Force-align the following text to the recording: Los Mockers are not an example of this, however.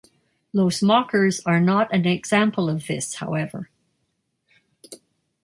Los 0.51 0.81
Mockers 0.81 1.41
are 1.45 1.59
not 1.59 1.93
an 1.93 2.07
example 2.07 2.71
of 2.71 2.87
this, 2.87 3.13
however. 3.17 3.69